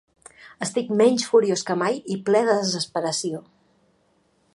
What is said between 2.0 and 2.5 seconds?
i ple